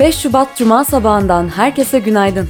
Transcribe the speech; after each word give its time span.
5 0.00 0.14
Şubat 0.14 0.56
Cuma 0.56 0.84
sabahından 0.84 1.48
herkese 1.48 1.98
günaydın. 1.98 2.48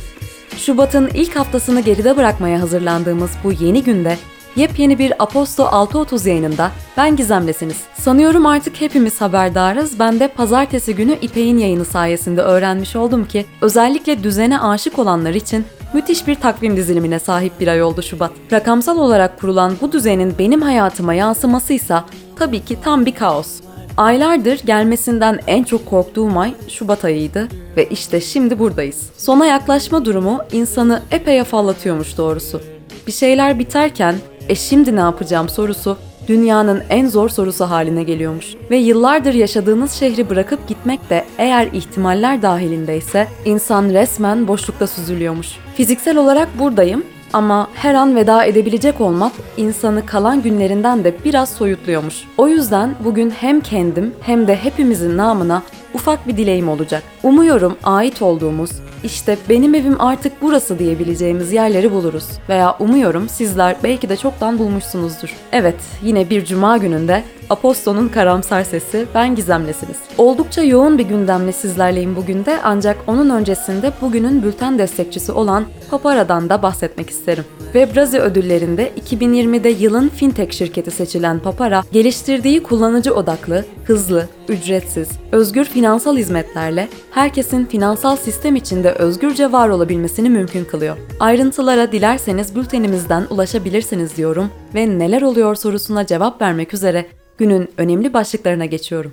Şubat'ın 0.56 1.10
ilk 1.14 1.36
haftasını 1.36 1.80
geride 1.80 2.16
bırakmaya 2.16 2.60
hazırlandığımız 2.60 3.30
bu 3.44 3.52
yeni 3.52 3.82
günde 3.82 4.18
yepyeni 4.56 4.98
bir 4.98 5.22
Aposto 5.22 5.62
6.30 5.62 6.28
yayınında 6.28 6.70
ben 6.96 7.16
Gizemlesiniz. 7.16 7.76
Sanıyorum 7.94 8.46
artık 8.46 8.80
hepimiz 8.80 9.20
haberdarız. 9.20 9.98
Ben 9.98 10.20
de 10.20 10.28
pazartesi 10.28 10.94
günü 10.94 11.12
İpek'in 11.22 11.58
yayını 11.58 11.84
sayesinde 11.84 12.40
öğrenmiş 12.40 12.96
oldum 12.96 13.24
ki 13.24 13.46
özellikle 13.60 14.22
düzene 14.22 14.60
aşık 14.60 14.98
olanlar 14.98 15.34
için 15.34 15.64
müthiş 15.94 16.26
bir 16.26 16.34
takvim 16.34 16.76
dizilimine 16.76 17.18
sahip 17.18 17.60
bir 17.60 17.68
ay 17.68 17.82
oldu 17.82 18.02
Şubat. 18.02 18.32
Rakamsal 18.52 18.98
olarak 18.98 19.40
kurulan 19.40 19.72
bu 19.80 19.92
düzenin 19.92 20.34
benim 20.38 20.62
hayatıma 20.62 21.14
yansımasıysa 21.14 22.04
tabii 22.36 22.64
ki 22.64 22.78
tam 22.84 23.06
bir 23.06 23.14
kaos. 23.14 23.60
Aylardır 23.98 24.60
gelmesinden 24.66 25.38
en 25.46 25.64
çok 25.64 25.86
korktuğum 25.86 26.38
ay 26.38 26.54
Şubat 26.68 27.04
ayıydı 27.04 27.48
ve 27.76 27.88
işte 27.88 28.20
şimdi 28.20 28.58
buradayız. 28.58 29.10
Sona 29.16 29.46
yaklaşma 29.46 30.04
durumu 30.04 30.40
insanı 30.52 31.02
epey 31.10 31.40
afallatıyormuş 31.40 32.18
doğrusu. 32.18 32.60
Bir 33.06 33.12
şeyler 33.12 33.58
biterken 33.58 34.14
e 34.48 34.54
şimdi 34.54 34.96
ne 34.96 35.00
yapacağım 35.00 35.48
sorusu 35.48 35.96
dünyanın 36.28 36.82
en 36.90 37.06
zor 37.06 37.28
sorusu 37.28 37.64
haline 37.64 38.02
geliyormuş. 38.02 38.54
Ve 38.70 38.76
yıllardır 38.76 39.34
yaşadığınız 39.34 39.92
şehri 39.92 40.30
bırakıp 40.30 40.68
gitmek 40.68 41.10
de 41.10 41.24
eğer 41.38 41.66
ihtimaller 41.66 42.42
dahilindeyse 42.42 43.28
insan 43.44 43.88
resmen 43.88 44.48
boşlukta 44.48 44.86
süzülüyormuş. 44.86 45.48
Fiziksel 45.76 46.16
olarak 46.16 46.58
buradayım 46.58 47.04
ama 47.32 47.68
her 47.74 47.94
an 47.94 48.16
veda 48.16 48.44
edebilecek 48.44 49.00
olmak 49.00 49.32
insanı 49.56 50.06
kalan 50.06 50.42
günlerinden 50.42 51.04
de 51.04 51.14
biraz 51.24 51.48
soyutluyormuş. 51.48 52.14
O 52.38 52.48
yüzden 52.48 52.94
bugün 53.04 53.30
hem 53.30 53.60
kendim 53.60 54.14
hem 54.20 54.48
de 54.48 54.56
hepimizin 54.56 55.16
namına 55.16 55.62
ufak 55.94 56.28
bir 56.28 56.36
dileğim 56.36 56.68
olacak. 56.68 57.02
Umuyorum 57.22 57.76
ait 57.84 58.22
olduğumuz, 58.22 58.70
işte 59.04 59.38
benim 59.48 59.74
evim 59.74 60.00
artık 60.00 60.32
burası 60.42 60.78
diyebileceğimiz 60.78 61.52
yerleri 61.52 61.92
buluruz. 61.92 62.24
Veya 62.48 62.76
umuyorum 62.78 63.28
sizler 63.28 63.76
belki 63.84 64.08
de 64.08 64.16
çoktan 64.16 64.58
bulmuşsunuzdur. 64.58 65.36
Evet, 65.52 65.80
yine 66.02 66.30
bir 66.30 66.44
cuma 66.44 66.76
gününde 66.76 67.22
Aposto'nun 67.50 68.08
karamsar 68.08 68.64
sesi 68.64 69.06
ben 69.14 69.34
Gizemlesiniz. 69.34 69.96
Oldukça 70.18 70.62
yoğun 70.62 70.98
bir 70.98 71.04
gündemle 71.04 71.52
sizlerleyim 71.52 72.16
bugün 72.16 72.44
de 72.44 72.58
ancak 72.62 72.96
onun 73.06 73.30
öncesinde 73.30 73.92
bugünün 74.00 74.42
bülten 74.42 74.78
destekçisi 74.78 75.32
olan 75.32 75.64
Papara'dan 75.90 76.48
da 76.48 76.62
bahsetmek 76.62 77.10
isterim. 77.10 77.44
Webrazi 77.72 78.18
ödüllerinde 78.18 78.92
2020'de 79.10 79.68
yılın 79.68 80.08
fintech 80.08 80.52
şirketi 80.52 80.90
seçilen 80.90 81.38
Papara, 81.38 81.82
geliştirdiği 81.92 82.62
kullanıcı 82.62 83.14
odaklı, 83.14 83.64
hızlı, 83.84 84.28
ücretsiz, 84.48 85.08
özgür 85.32 85.64
finansal 85.64 86.16
hizmetlerle 86.16 86.88
herkesin 87.10 87.64
finansal 87.64 88.16
sistem 88.16 88.56
içinde 88.56 88.92
özgürce 88.92 89.52
var 89.52 89.68
olabilmesini 89.68 90.30
mümkün 90.30 90.64
kılıyor. 90.64 90.96
Ayrıntılara 91.20 91.92
dilerseniz 91.92 92.56
bültenimizden 92.56 93.26
ulaşabilirsiniz 93.30 94.16
diyorum 94.16 94.50
ve 94.74 94.98
neler 94.98 95.22
oluyor 95.22 95.54
sorusuna 95.54 96.06
cevap 96.06 96.42
vermek 96.42 96.74
üzere 96.74 97.06
günün 97.38 97.68
önemli 97.76 98.14
başlıklarına 98.14 98.64
geçiyorum. 98.64 99.10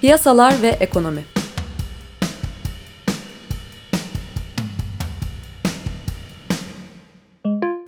Piyasalar 0.00 0.62
ve 0.62 0.68
ekonomi 0.68 1.24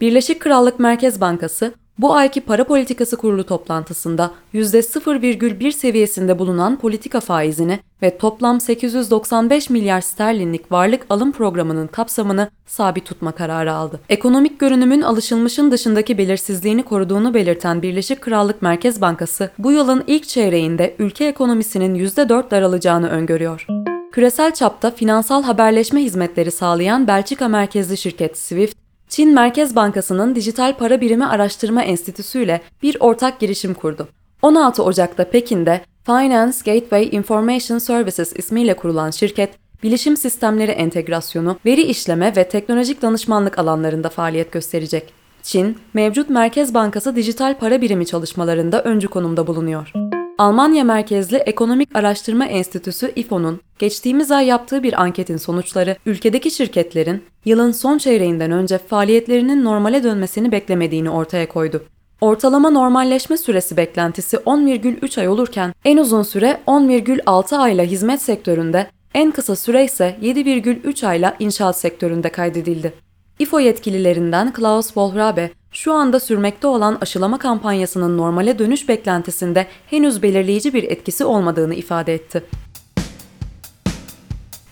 Birleşik 0.00 0.40
Krallık 0.40 0.80
Merkez 0.80 1.20
Bankası 1.20 1.74
bu 1.98 2.14
ayki 2.14 2.40
para 2.40 2.64
politikası 2.64 3.16
kurulu 3.16 3.44
toplantısında 3.44 4.30
%0,1 4.54 5.72
seviyesinde 5.72 6.38
bulunan 6.38 6.78
politika 6.78 7.20
faizini 7.20 7.80
ve 8.02 8.18
toplam 8.18 8.60
895 8.60 9.70
milyar 9.70 10.00
sterlinlik 10.00 10.72
varlık 10.72 11.06
alım 11.10 11.32
programının 11.32 11.86
kapsamını 11.86 12.50
sabit 12.66 13.06
tutma 13.06 13.32
kararı 13.32 13.72
aldı. 13.72 14.00
Ekonomik 14.08 14.60
görünümün 14.60 15.02
alışılmışın 15.02 15.70
dışındaki 15.70 16.18
belirsizliğini 16.18 16.82
koruduğunu 16.82 17.34
belirten 17.34 17.82
Birleşik 17.82 18.20
Krallık 18.20 18.62
Merkez 18.62 19.00
Bankası 19.00 19.50
bu 19.58 19.72
yılın 19.72 20.04
ilk 20.06 20.28
çeyreğinde 20.28 20.94
ülke 20.98 21.24
ekonomisinin 21.24 21.94
%4 21.94 22.50
daralacağını 22.50 23.08
öngörüyor. 23.08 23.66
Küresel 24.12 24.54
çapta 24.54 24.90
finansal 24.90 25.42
haberleşme 25.42 26.02
hizmetleri 26.02 26.50
sağlayan 26.50 27.06
Belçika 27.06 27.48
merkezli 27.48 27.96
şirket 27.96 28.38
Swift, 28.38 28.83
Çin 29.08 29.34
Merkez 29.34 29.76
Bankası'nın 29.76 30.34
Dijital 30.34 30.76
Para 30.76 31.00
Birimi 31.00 31.26
Araştırma 31.26 31.82
Enstitüsü 31.82 32.42
ile 32.44 32.60
bir 32.82 32.96
ortak 33.00 33.40
girişim 33.40 33.74
kurdu. 33.74 34.08
16 34.42 34.82
Ocak'ta 34.82 35.30
Pekin'de 35.30 35.80
Finance 36.06 36.56
Gateway 36.64 37.08
Information 37.12 37.78
Services 37.78 38.32
ismiyle 38.36 38.76
kurulan 38.76 39.10
şirket, 39.10 39.50
bilişim 39.82 40.16
sistemleri 40.16 40.70
entegrasyonu, 40.70 41.58
veri 41.66 41.82
işleme 41.82 42.36
ve 42.36 42.48
teknolojik 42.48 43.02
danışmanlık 43.02 43.58
alanlarında 43.58 44.08
faaliyet 44.08 44.52
gösterecek. 44.52 45.12
Çin, 45.42 45.78
mevcut 45.94 46.30
Merkez 46.30 46.74
Bankası 46.74 47.16
dijital 47.16 47.58
para 47.58 47.80
birimi 47.80 48.06
çalışmalarında 48.06 48.82
öncü 48.82 49.08
konumda 49.08 49.46
bulunuyor. 49.46 50.13
Almanya 50.38 50.84
merkezli 50.84 51.36
Ekonomik 51.36 51.96
Araştırma 51.96 52.46
Enstitüsü 52.46 53.12
IFO'nun 53.16 53.60
geçtiğimiz 53.78 54.30
ay 54.30 54.46
yaptığı 54.46 54.82
bir 54.82 55.02
anketin 55.02 55.36
sonuçları 55.36 55.96
ülkedeki 56.06 56.50
şirketlerin 56.50 57.22
yılın 57.44 57.72
son 57.72 57.98
çeyreğinden 57.98 58.50
önce 58.50 58.78
faaliyetlerinin 58.78 59.64
normale 59.64 60.02
dönmesini 60.02 60.52
beklemediğini 60.52 61.10
ortaya 61.10 61.48
koydu. 61.48 61.84
Ortalama 62.20 62.70
normalleşme 62.70 63.36
süresi 63.36 63.76
beklentisi 63.76 64.36
10,3 64.36 65.20
ay 65.20 65.28
olurken 65.28 65.74
en 65.84 65.96
uzun 65.96 66.22
süre 66.22 66.60
10,6 66.66 67.56
ayla 67.56 67.84
hizmet 67.84 68.22
sektöründe, 68.22 68.86
en 69.14 69.30
kısa 69.30 69.56
süre 69.56 69.84
ise 69.84 70.16
7,3 70.22 71.06
ayla 71.06 71.36
inşaat 71.38 71.78
sektöründe 71.78 72.28
kaydedildi. 72.28 72.92
İFO 73.38 73.60
yetkililerinden 73.60 74.52
Klaus 74.52 74.86
Wohlrabe, 74.86 75.50
şu 75.74 75.92
anda 75.92 76.20
sürmekte 76.20 76.66
olan 76.66 76.98
aşılama 77.00 77.38
kampanyasının 77.38 78.18
normale 78.18 78.58
dönüş 78.58 78.88
beklentisinde 78.88 79.66
henüz 79.86 80.22
belirleyici 80.22 80.74
bir 80.74 80.82
etkisi 80.82 81.24
olmadığını 81.24 81.74
ifade 81.74 82.14
etti. 82.14 82.44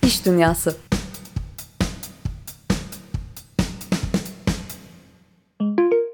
İş 0.03 0.27
Dünyası 0.27 0.77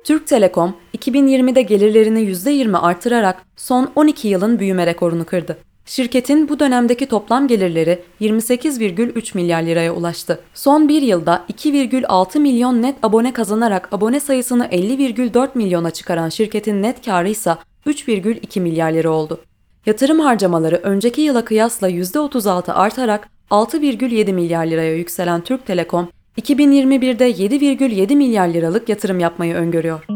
Türk 0.05 0.27
Telekom 0.27 0.77
2020'de 0.99 1.63
gelirlerini 1.63 2.21
%20 2.21 2.79
artırarak 2.79 3.43
son 3.57 3.93
12 3.97 4.29
yılın 4.29 4.59
büyüme 4.59 4.87
rekorunu 4.87 5.25
kırdı. 5.25 5.59
Şirketin 5.89 6.49
bu 6.49 6.61
dönemdeki 6.61 7.07
toplam 7.07 7.49
gelirleri 7.49 8.03
28,3 8.21 9.35
milyar 9.35 9.63
liraya 9.63 9.95
ulaştı. 9.95 10.41
Son 10.55 10.89
bir 10.89 11.03
yılda 11.03 11.45
2,6 11.53 12.39
milyon 12.39 12.83
net 12.83 12.95
abone 13.03 13.33
kazanarak 13.33 13.93
abone 13.93 14.21
sayısını 14.21 14.67
50,4 14.67 15.49
milyona 15.55 15.91
çıkaran 15.91 16.29
şirketin 16.29 16.83
net 16.83 17.05
karı 17.05 17.29
ise 17.29 17.57
3,2 17.87 18.61
milyar 18.61 18.93
lira 18.93 19.11
oldu. 19.11 19.41
Yatırım 19.87 20.21
harcamaları 20.21 20.77
önceki 20.77 21.21
yıla 21.21 21.45
kıyasla 21.45 21.91
%36 21.91 22.73
artarak 22.73 23.29
6,7 23.51 24.33
milyar 24.33 24.67
liraya 24.67 24.97
yükselen 24.97 25.41
Türk 25.41 25.67
Telekom, 25.67 26.09
2021'de 26.41 27.31
7,7 27.31 28.17
milyar 28.17 28.49
liralık 28.49 28.89
yatırım 28.89 29.21
yapmayı 29.21 29.55
öngörüyor. 29.55 30.07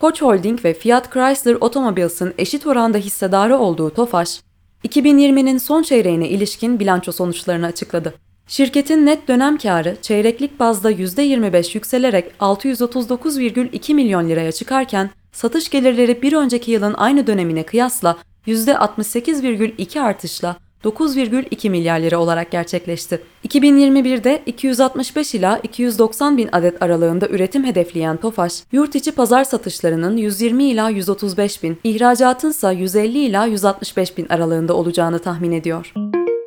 Koç 0.00 0.22
Holding 0.22 0.64
ve 0.64 0.74
Fiat 0.74 1.12
Chrysler 1.12 1.56
Automobils'ın 1.60 2.34
eşit 2.38 2.66
oranda 2.66 2.98
hissedarı 2.98 3.58
olduğu 3.58 3.90
Tofaş, 3.90 4.40
2020'nin 4.84 5.58
son 5.58 5.82
çeyreğine 5.82 6.28
ilişkin 6.28 6.80
bilanço 6.80 7.12
sonuçlarını 7.12 7.66
açıkladı. 7.66 8.14
Şirketin 8.46 9.06
net 9.06 9.28
dönem 9.28 9.58
karı 9.58 9.96
çeyreklik 10.02 10.60
bazda 10.60 10.92
%25 10.92 11.74
yükselerek 11.74 12.32
639,2 12.40 13.94
milyon 13.94 14.28
liraya 14.28 14.52
çıkarken 14.52 15.10
satış 15.32 15.68
gelirleri 15.68 16.22
bir 16.22 16.32
önceki 16.32 16.70
yılın 16.70 16.94
aynı 16.94 17.26
dönemine 17.26 17.62
kıyasla 17.62 18.16
%68,2 18.46 20.00
artışla 20.00 20.56
9,2 20.84 21.70
milyar 21.70 22.00
lira 22.00 22.18
olarak 22.18 22.50
gerçekleşti. 22.50 23.22
2021'de 23.48 24.42
265 24.46 25.34
ila 25.34 25.58
290 25.58 26.36
bin 26.36 26.48
adet 26.52 26.82
aralığında 26.82 27.28
üretim 27.28 27.64
hedefleyen 27.64 28.16
Tofaş, 28.16 28.62
yurt 28.72 28.94
içi 28.94 29.12
pazar 29.12 29.44
satışlarının 29.44 30.16
120 30.16 30.64
ila 30.64 30.88
135 30.88 31.62
bin, 31.62 31.78
ihracatın 31.84 32.50
ise 32.50 32.74
150 32.74 33.18
ila 33.18 33.46
165 33.46 34.18
bin 34.18 34.26
aralığında 34.28 34.74
olacağını 34.74 35.18
tahmin 35.18 35.52
ediyor. 35.52 35.92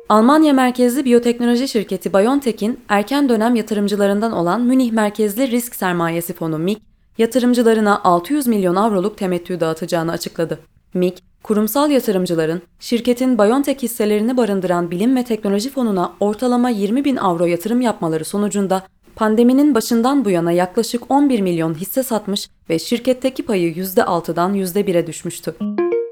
Almanya 0.08 0.52
merkezli 0.52 1.04
biyoteknoloji 1.04 1.68
şirketi 1.68 2.12
BioNTech'in 2.12 2.80
erken 2.88 3.28
dönem 3.28 3.54
yatırımcılarından 3.54 4.32
olan 4.32 4.60
Münih 4.60 4.92
merkezli 4.92 5.50
risk 5.50 5.74
sermayesi 5.74 6.32
fonu 6.32 6.58
MIG, 6.58 6.78
yatırımcılarına 7.18 8.00
600 8.04 8.46
milyon 8.46 8.74
avroluk 8.74 9.18
temettü 9.18 9.60
dağıtacağını 9.60 10.12
açıkladı. 10.12 10.58
MIG, 10.94 11.14
kurumsal 11.46 11.90
yatırımcıların 11.90 12.62
şirketin 12.80 13.38
BioNTech 13.38 13.82
hisselerini 13.82 14.36
barındıran 14.36 14.90
bilim 14.90 15.16
ve 15.16 15.24
teknoloji 15.24 15.70
fonuna 15.70 16.12
ortalama 16.20 16.70
20 16.70 17.04
bin 17.04 17.16
avro 17.16 17.46
yatırım 17.46 17.80
yapmaları 17.80 18.24
sonucunda 18.24 18.82
pandeminin 19.16 19.74
başından 19.74 20.24
bu 20.24 20.30
yana 20.30 20.52
yaklaşık 20.52 21.10
11 21.10 21.40
milyon 21.40 21.74
hisse 21.74 22.02
satmış 22.02 22.48
ve 22.70 22.78
şirketteki 22.78 23.42
payı 23.42 23.72
%6'dan 23.74 24.54
%1'e 24.54 25.06
düşmüştü. 25.06 25.54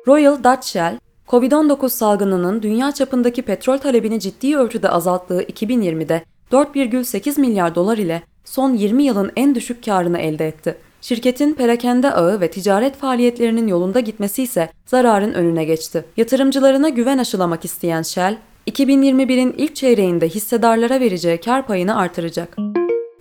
Royal 0.07 0.45
Dutch 0.45 0.67
Shell, 0.67 0.99
Covid-19 1.29 1.89
salgınının 1.89 2.63
dünya 2.63 2.93
çapındaki 2.93 3.43
petrol 3.43 3.79
talebini 3.79 4.21
ciddi 4.21 4.57
ölçüde 4.57 4.91
azalttığı 4.91 5.43
2020'de 5.43 6.25
4,8 6.53 7.41
milyar 7.41 7.75
dolar 7.75 7.99
ile 7.99 8.23
son 8.45 8.75
20 8.75 9.03
yılın 9.03 9.33
en 9.37 9.55
düşük 9.55 9.85
karını 9.85 10.19
elde 10.19 10.49
etti. 10.49 10.77
Şirketin 11.05 11.55
perakende 11.55 12.11
ağı 12.13 12.41
ve 12.41 12.51
ticaret 12.51 12.97
faaliyetlerinin 12.97 13.67
yolunda 13.67 14.01
gitmesi 14.01 14.43
ise 14.43 14.69
zararın 14.87 15.33
önüne 15.33 15.65
geçti. 15.65 16.05
Yatırımcılarına 16.17 16.89
güven 16.89 17.19
aşılamak 17.19 17.65
isteyen 17.65 18.03
Shell, 18.03 18.37
2021'in 18.71 19.55
ilk 19.59 19.77
çeyreğinde 19.77 20.29
hissedarlara 20.29 21.01
vereceği 21.01 21.41
kar 21.41 21.67
payını 21.67 21.97
artıracak. 21.97 22.57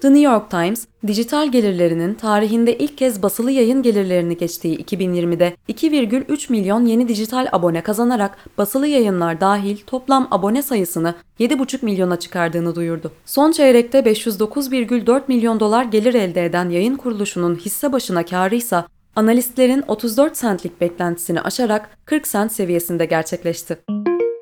The 0.03 0.09
New 0.09 0.31
York 0.31 0.49
Times, 0.51 0.87
dijital 1.07 1.51
gelirlerinin 1.51 2.13
tarihinde 2.13 2.77
ilk 2.77 2.97
kez 2.97 3.23
basılı 3.23 3.51
yayın 3.51 3.81
gelirlerini 3.81 4.37
geçtiği 4.37 4.83
2020'de 4.83 5.53
2,3 5.69 6.51
milyon 6.51 6.85
yeni 6.85 7.07
dijital 7.07 7.47
abone 7.51 7.81
kazanarak 7.81 8.37
basılı 8.57 8.87
yayınlar 8.87 9.41
dahil 9.41 9.77
toplam 9.87 10.27
abone 10.31 10.61
sayısını 10.61 11.15
7,5 11.39 11.85
milyona 11.85 12.19
çıkardığını 12.19 12.75
duyurdu. 12.75 13.11
Son 13.25 13.51
çeyrekte 13.51 13.99
509,4 13.99 15.21
milyon 15.27 15.59
dolar 15.59 15.83
gelir 15.83 16.13
elde 16.13 16.45
eden 16.45 16.69
yayın 16.69 16.95
kuruluşunun 16.95 17.55
hisse 17.55 17.91
başına 17.91 18.25
karı 18.25 18.55
ise 18.55 18.83
analistlerin 19.15 19.83
34 19.87 20.35
centlik 20.35 20.81
beklentisini 20.81 21.41
aşarak 21.41 21.89
40 22.05 22.31
cent 22.31 22.51
seviyesinde 22.51 23.05
gerçekleşti. 23.05 23.77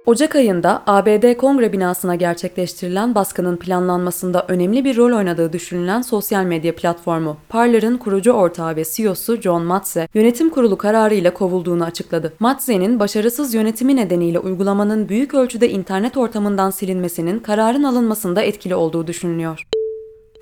Ocak 0.06 0.36
ayında 0.36 0.84
ABD 0.88 1.38
Kongre 1.38 1.74
binasına 1.74 2.16
gerçekleştirilen 2.16 3.16
baskının 3.16 3.58
planlanmasında 3.58 4.46
önemli 4.48 4.86
bir 4.86 4.98
rol 4.98 5.18
oynadığı 5.18 5.54
düşünülen 5.54 6.02
sosyal 6.02 6.44
medya 6.44 6.76
platformu 6.76 7.38
Parler'ın 7.50 7.98
kurucu 7.98 8.32
ortağı 8.32 8.76
ve 8.76 8.84
CEO'su 8.96 9.42
John 9.42 9.64
Matze, 9.64 10.08
yönetim 10.14 10.50
kurulu 10.50 10.78
kararıyla 10.78 11.34
kovulduğunu 11.34 11.84
açıkladı. 11.84 12.34
Matze'nin 12.40 13.00
başarısız 13.00 13.54
yönetimi 13.54 13.96
nedeniyle 13.96 14.40
uygulamanın 14.40 15.10
büyük 15.10 15.34
ölçüde 15.34 15.70
internet 15.70 16.18
ortamından 16.18 16.70
silinmesinin 16.70 17.40
kararın 17.40 17.84
alınmasında 17.84 18.42
etkili 18.42 18.76
olduğu 18.76 19.08
düşünülüyor. 19.08 19.68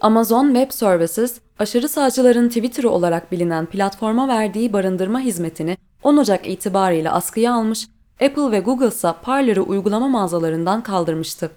Amazon 0.01 0.53
Web 0.53 0.71
Services, 0.71 1.39
aşırı 1.59 1.89
sağcıların 1.89 2.47
Twitter'ı 2.47 2.89
olarak 2.89 3.31
bilinen 3.31 3.65
platforma 3.65 4.27
verdiği 4.27 4.73
barındırma 4.73 5.19
hizmetini 5.19 5.77
10 6.03 6.17
Ocak 6.17 6.47
itibariyle 6.47 7.09
askıya 7.11 7.53
almış 7.53 7.87
Apple 8.25 8.51
ve 8.51 8.59
Google 8.59 8.87
ise 8.87 9.13
Parler'ı 9.21 9.61
uygulama 9.61 10.07
mağazalarından 10.07 10.83
kaldırmıştı. 10.83 11.51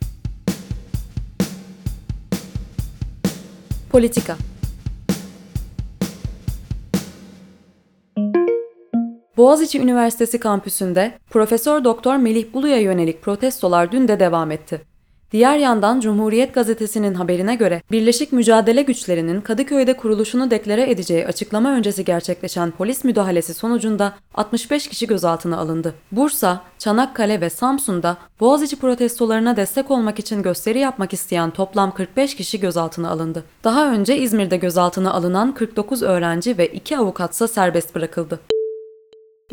Politika 3.91 4.37
Boğaziçi 9.37 9.81
Üniversitesi 9.81 10.41
kampüsünde 10.41 11.19
Profesör 11.31 11.85
Doktor 11.85 12.17
Melih 12.17 12.55
Bulu'ya 12.55 12.81
yönelik 12.81 13.23
protestolar 13.23 13.93
dün 13.93 14.09
de 14.09 14.21
devam 14.21 14.51
etti. 14.51 14.92
Diğer 15.33 15.57
yandan 15.57 16.01
Cumhuriyet 16.01 16.55
Gazetesi'nin 16.55 17.15
haberine 17.15 17.55
göre 17.55 17.83
Birleşik 17.91 18.33
Mücadele 18.33 18.83
Güçleri'nin 18.83 19.41
Kadıköy'de 19.41 19.97
kuruluşunu 19.97 20.51
deklare 20.51 20.91
edeceği 20.91 21.27
açıklama 21.27 21.73
öncesi 21.73 22.05
gerçekleşen 22.05 22.71
polis 22.71 23.05
müdahalesi 23.05 23.55
sonucunda 23.55 24.13
65 24.35 24.89
kişi 24.89 25.07
gözaltına 25.07 25.59
alındı. 25.59 25.95
Bursa, 26.13 26.61
Çanakkale 26.79 27.41
ve 27.41 27.51
Samsun'da 27.51 28.17
Boğaziçi 28.41 28.77
protestolarına 28.77 29.57
destek 29.57 29.91
olmak 29.91 30.19
için 30.19 30.43
gösteri 30.43 30.79
yapmak 30.79 31.13
isteyen 31.13 31.51
toplam 31.51 31.95
45 31.95 32.37
kişi 32.37 32.61
gözaltına 32.61 33.11
alındı. 33.11 33.45
Daha 33.65 33.93
önce 33.93 34.19
İzmir'de 34.19 34.57
gözaltına 34.57 35.13
alınan 35.13 35.55
49 35.55 36.03
öğrenci 36.03 36.59
ve 36.59 36.67
2 36.67 36.99
avukatsa 36.99 37.49
serbest 37.49 37.95
bırakıldı. 37.95 38.41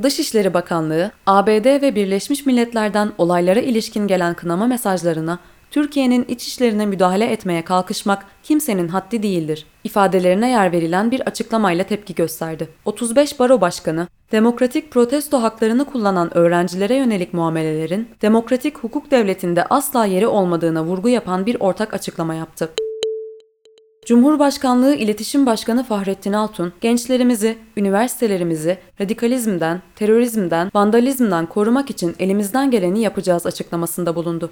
Dışişleri 0.01 0.53
Bakanlığı, 0.53 1.11
ABD 1.25 1.81
ve 1.81 1.95
Birleşmiş 1.95 2.45
Milletler'den 2.45 3.11
olaylara 3.17 3.59
ilişkin 3.59 4.07
gelen 4.07 4.33
kınama 4.33 4.67
mesajlarına 4.67 5.39
Türkiye'nin 5.71 6.25
iç 6.27 6.47
işlerine 6.47 6.85
müdahale 6.85 7.25
etmeye 7.25 7.61
kalkışmak 7.61 8.25
kimsenin 8.43 8.87
haddi 8.87 9.23
değildir. 9.23 9.65
ifadelerine 9.83 10.49
yer 10.49 10.71
verilen 10.71 11.11
bir 11.11 11.21
açıklamayla 11.21 11.83
tepki 11.83 12.15
gösterdi. 12.15 12.69
35 12.85 13.39
baro 13.39 13.61
başkanı, 13.61 14.07
demokratik 14.31 14.91
protesto 14.91 15.41
haklarını 15.41 15.85
kullanan 15.85 16.37
öğrencilere 16.37 16.95
yönelik 16.95 17.33
muamelelerin 17.33 18.07
demokratik 18.21 18.77
hukuk 18.77 19.11
devletinde 19.11 19.63
asla 19.63 20.05
yeri 20.05 20.27
olmadığına 20.27 20.83
vurgu 20.83 21.09
yapan 21.09 21.45
bir 21.45 21.57
ortak 21.59 21.93
açıklama 21.93 22.33
yaptı. 22.33 22.69
Cumhurbaşkanlığı 24.05 24.95
İletişim 24.95 25.45
Başkanı 25.45 25.83
Fahrettin 25.83 26.33
Altun, 26.33 26.73
gençlerimizi, 26.81 27.57
üniversitelerimizi 27.77 28.77
radikalizmden, 29.01 29.81
terörizmden, 29.95 30.71
vandalizmden 30.75 31.45
korumak 31.45 31.89
için 31.89 32.15
elimizden 32.19 32.71
geleni 32.71 33.01
yapacağız 33.01 33.45
açıklamasında 33.45 34.15
bulundu. 34.15 34.51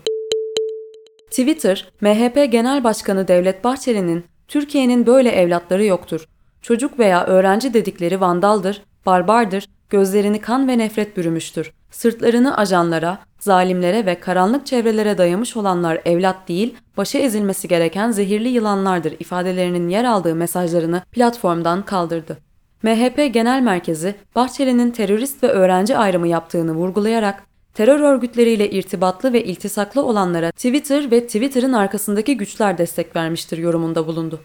Twitter, 1.29 1.91
MHP 2.01 2.51
Genel 2.51 2.83
Başkanı 2.83 3.27
Devlet 3.27 3.63
Bahçeli'nin 3.63 4.25
Türkiye'nin 4.47 5.06
böyle 5.06 5.29
evlatları 5.29 5.85
yoktur. 5.85 6.27
Çocuk 6.62 7.00
veya 7.00 7.25
öğrenci 7.25 7.74
dedikleri 7.74 8.21
vandaldır, 8.21 8.81
barbardır, 9.06 9.68
gözlerini 9.89 10.41
kan 10.41 10.68
ve 10.68 10.77
nefret 10.77 11.18
bürümüştür. 11.18 11.71
Sırtlarını 11.91 12.57
ajanlara, 12.57 13.18
zalimlere 13.39 14.06
ve 14.06 14.19
karanlık 14.19 14.65
çevrelere 14.65 15.18
dayamış 15.18 15.57
olanlar 15.57 16.01
evlat 16.06 16.47
değil, 16.47 16.75
başa 16.97 17.19
ezilmesi 17.19 17.68
gereken 17.68 18.12
zehirli 18.12 18.47
yılanlardır 18.47 19.13
ifadelerinin 19.19 19.89
yer 19.89 20.03
aldığı 20.03 20.35
mesajlarını 20.35 21.01
platformdan 21.12 21.81
kaldırdı. 21.81 22.38
MHP 22.83 23.33
Genel 23.33 23.62
Merkezi, 23.62 24.15
Bahçeli'nin 24.35 24.91
terörist 24.91 25.44
ve 25.44 25.47
öğrenci 25.47 25.97
ayrımı 25.97 26.27
yaptığını 26.27 26.74
vurgulayarak 26.74 27.44
terör 27.77 28.00
örgütleriyle 28.00 28.69
irtibatlı 28.69 29.33
ve 29.33 29.44
iltisaklı 29.44 30.03
olanlara 30.03 30.51
Twitter 30.51 31.12
ve 31.12 31.25
Twitter'ın 31.25 31.74
arkasındaki 31.74 32.38
güçler 32.38 32.77
destek 32.77 33.15
vermiştir 33.15 33.57
yorumunda 33.57 34.07
bulundu. 34.07 34.41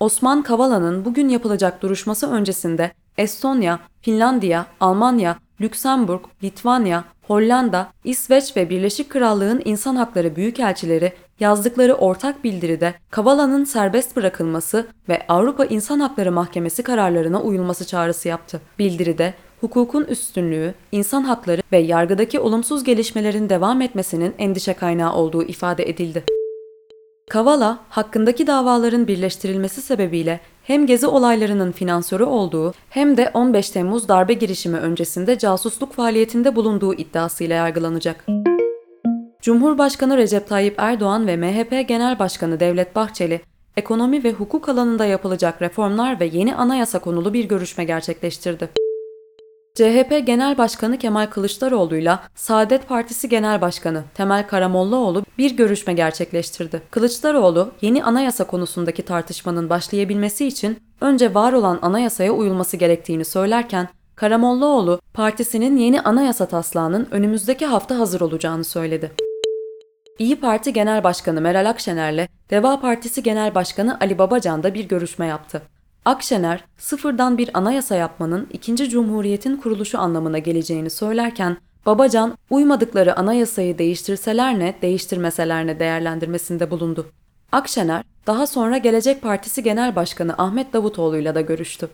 Osman 0.00 0.42
Kavala'nın 0.42 1.04
bugün 1.04 1.28
yapılacak 1.28 1.82
duruşması 1.82 2.30
öncesinde 2.30 2.92
Estonya, 3.18 3.78
Finlandiya, 4.00 4.66
Almanya, 4.80 5.36
Lüksemburg, 5.60 6.20
Litvanya, 6.42 7.04
Hollanda, 7.22 7.88
İsveç 8.04 8.56
ve 8.56 8.70
Birleşik 8.70 9.10
Krallığın 9.10 9.62
İnsan 9.64 9.96
Hakları 9.96 10.36
Büyükelçileri 10.36 11.12
yazdıkları 11.40 11.94
ortak 11.94 12.44
bildiride 12.44 12.94
Kavala'nın 13.10 13.64
serbest 13.64 14.16
bırakılması 14.16 14.86
ve 15.08 15.22
Avrupa 15.28 15.64
İnsan 15.64 16.00
Hakları 16.00 16.32
Mahkemesi 16.32 16.82
kararlarına 16.82 17.42
uyulması 17.42 17.86
çağrısı 17.86 18.28
yaptı. 18.28 18.60
Bildiride 18.78 19.34
hukukun 19.60 20.04
üstünlüğü, 20.04 20.74
insan 20.92 21.22
hakları 21.22 21.62
ve 21.72 21.78
yargıdaki 21.78 22.40
olumsuz 22.40 22.84
gelişmelerin 22.84 23.48
devam 23.48 23.82
etmesinin 23.82 24.34
endişe 24.38 24.74
kaynağı 24.74 25.14
olduğu 25.14 25.42
ifade 25.42 25.88
edildi. 25.88 26.24
Kavala, 27.30 27.78
hakkındaki 27.88 28.46
davaların 28.46 29.06
birleştirilmesi 29.06 29.82
sebebiyle 29.82 30.40
hem 30.62 30.86
gezi 30.86 31.06
olaylarının 31.06 31.72
finansörü 31.72 32.24
olduğu 32.24 32.74
hem 32.90 33.16
de 33.16 33.30
15 33.34 33.70
Temmuz 33.70 34.08
darbe 34.08 34.32
girişimi 34.32 34.78
öncesinde 34.78 35.38
casusluk 35.38 35.92
faaliyetinde 35.92 36.56
bulunduğu 36.56 36.94
iddiasıyla 36.94 37.56
yargılanacak. 37.56 38.26
Cumhurbaşkanı 39.42 40.16
Recep 40.16 40.48
Tayyip 40.48 40.74
Erdoğan 40.78 41.26
ve 41.26 41.36
MHP 41.36 41.88
Genel 41.88 42.18
Başkanı 42.18 42.60
Devlet 42.60 42.96
Bahçeli, 42.96 43.40
ekonomi 43.76 44.24
ve 44.24 44.32
hukuk 44.32 44.68
alanında 44.68 45.06
yapılacak 45.06 45.62
reformlar 45.62 46.20
ve 46.20 46.26
yeni 46.26 46.54
anayasa 46.54 46.98
konulu 46.98 47.32
bir 47.32 47.44
görüşme 47.44 47.84
gerçekleştirdi. 47.84 48.85
CHP 49.76 50.26
Genel 50.26 50.58
Başkanı 50.58 50.98
Kemal 50.98 51.26
Kılıçdaroğlu 51.26 51.96
ile 51.96 52.18
Saadet 52.34 52.88
Partisi 52.88 53.28
Genel 53.28 53.60
Başkanı 53.60 54.04
Temel 54.14 54.46
Karamollaoğlu 54.46 55.24
bir 55.38 55.56
görüşme 55.56 55.92
gerçekleştirdi. 55.92 56.82
Kılıçdaroğlu, 56.90 57.70
yeni 57.80 58.04
anayasa 58.04 58.46
konusundaki 58.46 59.02
tartışmanın 59.02 59.70
başlayabilmesi 59.70 60.46
için 60.46 60.82
önce 61.00 61.34
var 61.34 61.52
olan 61.52 61.78
anayasaya 61.82 62.32
uyulması 62.32 62.76
gerektiğini 62.76 63.24
söylerken, 63.24 63.88
Karamollaoğlu, 64.14 65.00
partisinin 65.14 65.76
yeni 65.76 66.00
anayasa 66.00 66.46
taslağının 66.46 67.08
önümüzdeki 67.10 67.66
hafta 67.66 67.98
hazır 67.98 68.20
olacağını 68.20 68.64
söyledi. 68.64 69.12
İyi 70.18 70.40
Parti 70.40 70.72
Genel 70.72 71.04
Başkanı 71.04 71.40
Meral 71.40 71.70
Akşener'le 71.70 72.28
Deva 72.50 72.80
Partisi 72.80 73.22
Genel 73.22 73.54
Başkanı 73.54 73.98
Ali 74.00 74.18
Babacan 74.18 74.62
da 74.62 74.74
bir 74.74 74.88
görüşme 74.88 75.26
yaptı. 75.26 75.62
Akşener, 76.06 76.64
sıfırdan 76.78 77.38
bir 77.38 77.50
anayasa 77.54 77.94
yapmanın 77.94 78.46
ikinci 78.52 78.90
cumhuriyetin 78.90 79.56
kuruluşu 79.56 79.98
anlamına 79.98 80.38
geleceğini 80.38 80.90
söylerken, 80.90 81.56
Babacan, 81.86 82.38
uymadıkları 82.50 83.18
anayasayı 83.18 83.78
değiştirseler 83.78 84.58
ne, 84.58 84.74
değiştirmeseler 84.82 85.66
ne 85.66 85.78
değerlendirmesinde 85.78 86.70
bulundu. 86.70 87.06
Akşener, 87.52 88.04
daha 88.26 88.46
sonra 88.46 88.78
Gelecek 88.78 89.22
Partisi 89.22 89.62
Genel 89.62 89.96
Başkanı 89.96 90.34
Ahmet 90.38 90.72
Davutoğlu 90.72 91.16
ile 91.16 91.34
de 91.34 91.42
görüştü. 91.42 91.88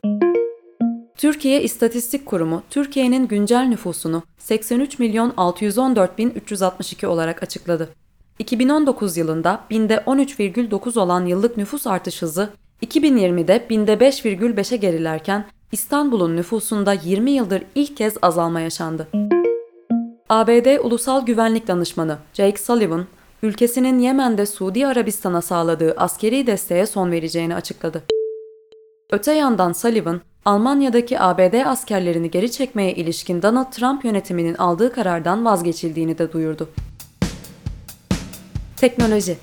Türkiye 1.17 1.63
İstatistik 1.63 2.27
Kurumu, 2.27 2.63
Türkiye'nin 2.71 3.29
güncel 3.29 3.65
nüfusunu 3.65 4.23
83 4.39 4.99
milyon 4.99 5.33
614 5.37 6.19
bin 6.19 6.31
362 6.31 7.07
olarak 7.07 7.43
açıkladı. 7.43 7.89
2019 8.39 9.17
yılında 9.17 9.61
binde 9.71 9.95
13,9 9.95 11.01
olan 11.01 11.27
yıllık 11.27 11.57
nüfus 11.57 11.87
artış 11.87 12.23
hızı 12.23 12.51
2020'de 12.83 13.67
binde 13.71 13.93
5,5'e 13.93 14.77
gerilerken 14.77 15.45
İstanbul'un 15.73 16.37
nüfusunda 16.37 16.93
20 16.93 17.31
yıldır 17.31 17.63
ilk 17.75 17.97
kez 17.97 18.15
azalma 18.23 18.61
yaşandı. 18.61 19.09
ABD 20.29 20.85
Ulusal 20.85 21.27
Güvenlik 21.27 21.69
Danışmanı 21.69 22.19
Jake 22.35 22.63
Sullivan, 22.63 23.07
ülkesinin 23.43 23.99
Yemen'de 23.99 24.47
Suudi 24.47 24.87
Arabistan'a 24.87 25.43
sağladığı 25.43 25.95
askeri 25.97 26.47
desteğe 26.47 26.87
son 26.87 27.11
vereceğini 27.11 27.55
açıkladı. 27.55 28.03
Öte 29.11 29.33
yandan 29.33 29.73
Sullivan, 29.73 30.21
Almanya'daki 30.45 31.21
ABD 31.21 31.67
askerlerini 31.67 32.31
geri 32.31 32.51
çekmeye 32.51 32.95
ilişkin 32.95 33.43
Donald 33.43 33.73
Trump 33.73 34.05
yönetiminin 34.05 34.55
aldığı 34.55 34.93
karardan 34.93 35.45
vazgeçildiğini 35.45 36.19
de 36.19 36.33
duyurdu. 36.33 36.69
Teknoloji 38.77 39.37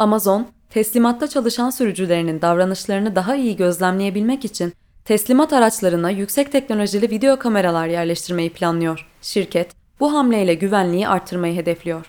Amazon, 0.00 0.46
teslimatta 0.70 1.28
çalışan 1.28 1.70
sürücülerinin 1.70 2.40
davranışlarını 2.40 3.16
daha 3.16 3.36
iyi 3.36 3.56
gözlemleyebilmek 3.56 4.44
için 4.44 4.72
teslimat 5.04 5.52
araçlarına 5.52 6.10
yüksek 6.10 6.52
teknolojili 6.52 7.10
video 7.10 7.38
kameralar 7.38 7.86
yerleştirmeyi 7.86 8.50
planlıyor. 8.50 9.08
Şirket, 9.22 9.70
bu 10.00 10.12
hamleyle 10.12 10.54
güvenliği 10.54 11.08
artırmayı 11.08 11.54
hedefliyor. 11.54 12.06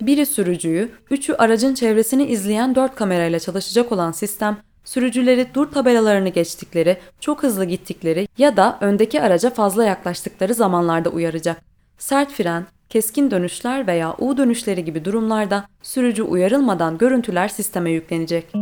Biri 0.00 0.26
sürücüyü, 0.26 0.90
üçü 1.10 1.34
aracın 1.34 1.74
çevresini 1.74 2.26
izleyen 2.26 2.74
dört 2.74 2.94
kamerayla 2.94 3.38
çalışacak 3.38 3.92
olan 3.92 4.12
sistem, 4.12 4.58
sürücüleri 4.84 5.46
dur 5.54 5.70
tabelalarını 5.70 6.28
geçtikleri, 6.28 6.96
çok 7.20 7.42
hızlı 7.42 7.64
gittikleri 7.64 8.28
ya 8.38 8.56
da 8.56 8.78
öndeki 8.80 9.22
araca 9.22 9.50
fazla 9.50 9.84
yaklaştıkları 9.84 10.54
zamanlarda 10.54 11.08
uyaracak. 11.08 11.62
Sert 11.98 12.32
fren, 12.32 12.66
keskin 12.90 13.30
dönüşler 13.30 13.86
veya 13.86 14.14
U 14.18 14.36
dönüşleri 14.36 14.84
gibi 14.84 15.04
durumlarda 15.04 15.64
sürücü 15.82 16.22
uyarılmadan 16.22 16.98
görüntüler 16.98 17.48
sisteme 17.48 17.90
yüklenecek. 17.90 18.52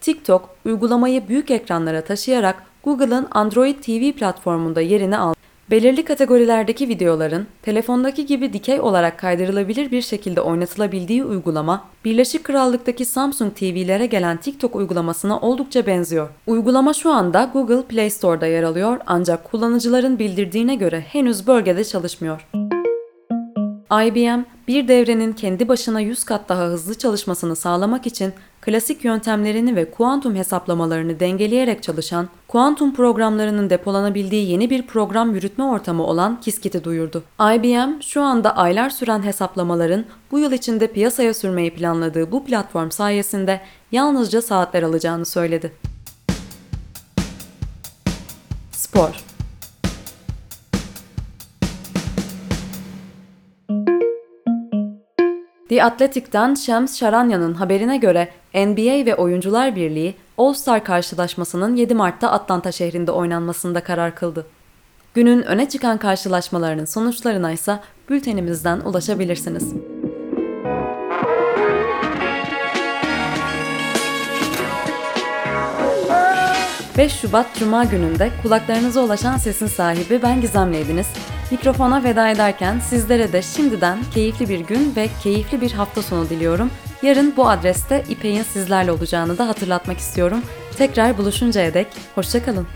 TikTok, 0.00 0.48
uygulamayı 0.64 1.28
büyük 1.28 1.50
ekranlara 1.50 2.00
taşıyarak 2.04 2.62
Google'ın 2.84 3.26
Android 3.30 3.74
TV 3.74 4.18
platformunda 4.18 4.80
yerini 4.80 5.18
aldı. 5.18 5.36
Belirli 5.70 6.04
kategorilerdeki 6.04 6.88
videoların 6.88 7.46
telefondaki 7.62 8.26
gibi 8.26 8.52
dikey 8.52 8.80
olarak 8.80 9.18
kaydırılabilir 9.18 9.90
bir 9.90 10.02
şekilde 10.02 10.40
oynatılabildiği 10.40 11.24
uygulama, 11.24 11.84
Birleşik 12.04 12.44
Krallık'taki 12.44 13.04
Samsung 13.04 13.54
TV'lere 13.54 14.06
gelen 14.06 14.36
TikTok 14.36 14.76
uygulamasına 14.76 15.40
oldukça 15.40 15.86
benziyor. 15.86 16.28
Uygulama 16.46 16.94
şu 16.94 17.10
anda 17.12 17.50
Google 17.52 17.82
Play 17.82 18.10
Store'da 18.10 18.46
yer 18.46 18.62
alıyor 18.62 18.98
ancak 19.06 19.44
kullanıcıların 19.44 20.18
bildirdiğine 20.18 20.74
göre 20.74 21.00
henüz 21.00 21.46
bölgede 21.46 21.84
çalışmıyor. 21.84 22.46
IBM, 23.92 24.44
bir 24.68 24.88
devrenin 24.88 25.32
kendi 25.32 25.68
başına 25.68 26.00
100 26.00 26.24
kat 26.24 26.48
daha 26.48 26.62
hızlı 26.62 26.94
çalışmasını 26.94 27.56
sağlamak 27.56 28.06
için 28.06 28.32
klasik 28.60 29.04
yöntemlerini 29.04 29.76
ve 29.76 29.90
kuantum 29.90 30.34
hesaplamalarını 30.34 31.20
dengeleyerek 31.20 31.82
çalışan, 31.82 32.28
kuantum 32.48 32.94
programlarının 32.94 33.70
depolanabildiği 33.70 34.50
yeni 34.50 34.70
bir 34.70 34.86
program 34.86 35.34
yürütme 35.34 35.64
ortamı 35.64 36.02
olan 36.06 36.40
Qiskit'i 36.40 36.84
duyurdu. 36.84 37.22
IBM, 37.40 38.00
şu 38.00 38.22
anda 38.22 38.56
aylar 38.56 38.90
süren 38.90 39.22
hesaplamaların 39.22 40.04
bu 40.30 40.38
yıl 40.38 40.52
içinde 40.52 40.86
piyasaya 40.86 41.34
sürmeyi 41.34 41.74
planladığı 41.74 42.32
bu 42.32 42.44
platform 42.44 42.90
sayesinde 42.90 43.60
yalnızca 43.92 44.42
saatler 44.42 44.82
alacağını 44.82 45.26
söyledi. 45.26 45.72
Spor 48.72 49.35
The 55.68 55.84
Athletic'ten 55.84 56.54
Shams 56.54 56.98
Charania'nın 56.98 57.54
haberine 57.54 57.96
göre 57.96 58.28
NBA 58.54 59.06
ve 59.06 59.14
Oyuncular 59.14 59.76
Birliği 59.76 60.14
All-Star 60.38 60.84
karşılaşmasının 60.84 61.76
7 61.76 61.94
Mart'ta 61.94 62.30
Atlanta 62.30 62.72
şehrinde 62.72 63.10
oynanmasında 63.10 63.80
karar 63.80 64.14
kıldı. 64.14 64.46
Günün 65.14 65.42
öne 65.42 65.68
çıkan 65.68 65.98
karşılaşmalarının 65.98 66.84
sonuçlarına 66.84 67.52
ise 67.52 67.78
bültenimizden 68.10 68.80
ulaşabilirsiniz. 68.80 69.72
5 76.98 77.12
Şubat 77.12 77.46
Cuma 77.58 77.84
gününde 77.84 78.30
kulaklarınıza 78.42 79.00
ulaşan 79.00 79.36
sesin 79.36 79.66
sahibi 79.66 80.22
ben 80.22 80.40
Gizem'leydiniz. 80.40 81.06
Mikrofona 81.50 82.04
veda 82.04 82.30
ederken 82.30 82.78
sizlere 82.78 83.32
de 83.32 83.42
şimdiden 83.42 83.98
keyifli 84.14 84.48
bir 84.48 84.60
gün 84.60 84.96
ve 84.96 85.08
keyifli 85.22 85.60
bir 85.60 85.72
hafta 85.72 86.02
sonu 86.02 86.30
diliyorum. 86.30 86.70
Yarın 87.02 87.36
bu 87.36 87.48
adreste 87.48 88.04
İpek'in 88.08 88.42
sizlerle 88.42 88.92
olacağını 88.92 89.38
da 89.38 89.48
hatırlatmak 89.48 89.98
istiyorum. 89.98 90.42
Tekrar 90.78 91.18
buluşuncaya 91.18 91.74
dek 91.74 91.86
hoşçakalın. 92.14 92.66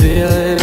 Feeling 0.00 0.59